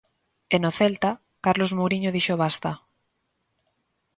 E 0.55 0.57
no 0.63 0.71
Celta, 0.79 1.11
Carlos 1.45 1.71
Mouriño 1.77 2.13
dixo 2.15 2.35
basta. 2.43 2.71